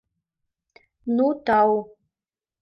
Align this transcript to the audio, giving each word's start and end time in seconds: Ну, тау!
Ну, 1.19 1.27
тау! 1.49 1.77